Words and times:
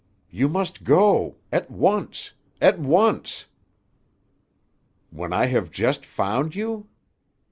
"You 0.31 0.49
must 0.49 0.83
go. 0.83 1.35
At 1.51 1.69
once! 1.69 2.31
At 2.59 2.79
once!" 2.79 3.45
"When 5.11 5.31
I 5.31 5.45
have 5.45 5.69
just 5.69 6.07
found 6.07 6.55
you?" 6.55 6.87